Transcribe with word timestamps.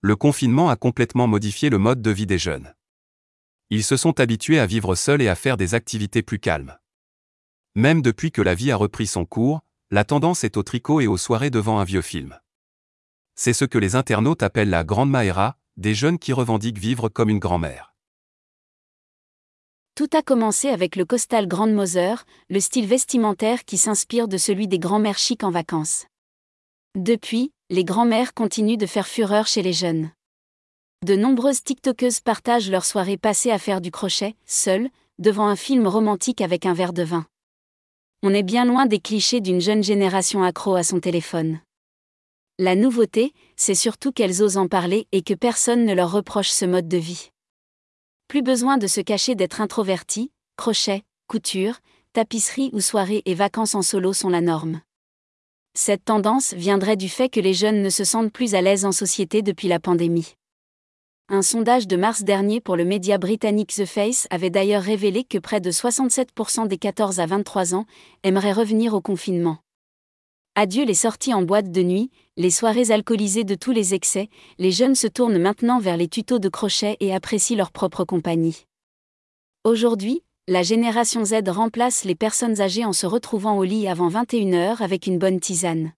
le 0.00 0.14
confinement 0.14 0.70
a 0.70 0.76
complètement 0.76 1.26
modifié 1.26 1.70
le 1.70 1.78
mode 1.78 2.02
de 2.02 2.10
vie 2.10 2.26
des 2.26 2.38
jeunes. 2.38 2.74
Ils 3.70 3.84
se 3.84 3.96
sont 3.96 4.20
habitués 4.20 4.60
à 4.60 4.66
vivre 4.66 4.94
seuls 4.94 5.22
et 5.22 5.28
à 5.28 5.34
faire 5.34 5.56
des 5.56 5.74
activités 5.74 6.22
plus 6.22 6.38
calmes. 6.38 6.78
Même 7.74 8.00
depuis 8.00 8.30
que 8.30 8.42
la 8.42 8.54
vie 8.54 8.70
a 8.70 8.76
repris 8.76 9.06
son 9.06 9.24
cours, 9.24 9.60
la 9.90 10.04
tendance 10.04 10.44
est 10.44 10.56
au 10.56 10.62
tricot 10.62 11.00
et 11.00 11.06
aux 11.06 11.16
soirées 11.16 11.50
devant 11.50 11.78
un 11.78 11.84
vieux 11.84 12.02
film. 12.02 12.38
C'est 13.34 13.52
ce 13.52 13.64
que 13.64 13.78
les 13.78 13.94
internautes 13.94 14.42
appellent 14.42 14.70
la 14.70 14.84
grande 14.84 15.10
Maera, 15.10 15.56
des 15.76 15.94
jeunes 15.94 16.18
qui 16.18 16.32
revendiquent 16.32 16.78
vivre 16.78 17.08
comme 17.08 17.28
une 17.28 17.38
grand-mère. 17.38 17.94
Tout 19.94 20.08
a 20.12 20.22
commencé 20.22 20.68
avec 20.68 20.94
le 20.94 21.04
costal 21.04 21.48
Grande 21.48 21.72
Moser, 21.72 22.14
le 22.50 22.60
style 22.60 22.86
vestimentaire 22.86 23.64
qui 23.64 23.78
s'inspire 23.78 24.28
de 24.28 24.38
celui 24.38 24.68
des 24.68 24.78
grands-mères 24.78 25.18
chics 25.18 25.42
en 25.42 25.50
vacances. 25.50 26.06
Depuis, 26.94 27.52
les 27.70 27.84
grands-mères 27.84 28.32
continuent 28.32 28.78
de 28.78 28.86
faire 28.86 29.06
fureur 29.06 29.46
chez 29.46 29.60
les 29.60 29.74
jeunes. 29.74 30.10
De 31.04 31.14
nombreuses 31.14 31.62
TikTokeuses 31.62 32.20
partagent 32.20 32.70
leur 32.70 32.84
soirée 32.84 33.18
passée 33.18 33.50
à 33.50 33.58
faire 33.58 33.82
du 33.82 33.90
crochet, 33.90 34.34
seules, 34.46 34.88
devant 35.18 35.46
un 35.46 35.56
film 35.56 35.86
romantique 35.86 36.40
avec 36.40 36.64
un 36.64 36.72
verre 36.72 36.94
de 36.94 37.02
vin. 37.02 37.26
On 38.22 38.32
est 38.32 38.42
bien 38.42 38.64
loin 38.64 38.86
des 38.86 39.00
clichés 39.00 39.40
d'une 39.40 39.60
jeune 39.60 39.84
génération 39.84 40.42
accro 40.42 40.76
à 40.76 40.82
son 40.82 40.98
téléphone. 40.98 41.60
La 42.58 42.74
nouveauté, 42.74 43.34
c'est 43.56 43.74
surtout 43.74 44.12
qu'elles 44.12 44.42
osent 44.42 44.56
en 44.56 44.66
parler 44.66 45.06
et 45.12 45.22
que 45.22 45.34
personne 45.34 45.84
ne 45.84 45.94
leur 45.94 46.10
reproche 46.10 46.50
ce 46.50 46.64
mode 46.64 46.88
de 46.88 46.96
vie. 46.96 47.30
Plus 48.28 48.42
besoin 48.42 48.78
de 48.78 48.86
se 48.86 49.00
cacher 49.00 49.34
d'être 49.34 49.60
introverti, 49.60 50.32
crochet, 50.56 51.04
couture, 51.28 51.78
tapisserie 52.14 52.70
ou 52.72 52.80
soirée 52.80 53.22
et 53.26 53.34
vacances 53.34 53.74
en 53.74 53.82
solo 53.82 54.12
sont 54.12 54.30
la 54.30 54.40
norme. 54.40 54.80
Cette 55.80 56.06
tendance 56.06 56.54
viendrait 56.54 56.96
du 56.96 57.08
fait 57.08 57.28
que 57.28 57.38
les 57.38 57.54
jeunes 57.54 57.82
ne 57.82 57.88
se 57.88 58.02
sentent 58.02 58.32
plus 58.32 58.56
à 58.56 58.60
l'aise 58.60 58.84
en 58.84 58.90
société 58.90 59.42
depuis 59.42 59.68
la 59.68 59.78
pandémie. 59.78 60.34
Un 61.28 61.40
sondage 61.40 61.86
de 61.86 61.96
mars 61.96 62.24
dernier 62.24 62.60
pour 62.60 62.74
le 62.74 62.84
média 62.84 63.16
britannique 63.16 63.72
The 63.72 63.84
Face 63.84 64.26
avait 64.30 64.50
d'ailleurs 64.50 64.82
révélé 64.82 65.22
que 65.22 65.38
près 65.38 65.60
de 65.60 65.70
67% 65.70 66.66
des 66.66 66.78
14 66.78 67.20
à 67.20 67.26
23 67.26 67.76
ans 67.76 67.86
aimeraient 68.24 68.52
revenir 68.52 68.92
au 68.92 69.00
confinement. 69.00 69.58
Adieu 70.56 70.84
les 70.84 70.94
sorties 70.94 71.32
en 71.32 71.42
boîte 71.42 71.70
de 71.70 71.82
nuit, 71.84 72.10
les 72.36 72.50
soirées 72.50 72.90
alcoolisées 72.90 73.44
de 73.44 73.54
tous 73.54 73.70
les 73.70 73.94
excès, 73.94 74.30
les 74.58 74.72
jeunes 74.72 74.96
se 74.96 75.06
tournent 75.06 75.38
maintenant 75.38 75.78
vers 75.78 75.96
les 75.96 76.08
tutos 76.08 76.40
de 76.40 76.48
crochet 76.48 76.96
et 76.98 77.14
apprécient 77.14 77.56
leur 77.56 77.70
propre 77.70 78.02
compagnie. 78.02 78.66
Aujourd'hui, 79.62 80.24
la 80.48 80.62
génération 80.62 81.26
Z 81.26 81.46
remplace 81.48 82.04
les 82.04 82.14
personnes 82.14 82.62
âgées 82.62 82.86
en 82.86 82.94
se 82.94 83.04
retrouvant 83.04 83.58
au 83.58 83.64
lit 83.64 83.86
avant 83.86 84.08
21h 84.08 84.82
avec 84.82 85.06
une 85.06 85.18
bonne 85.18 85.40
tisane. 85.40 85.92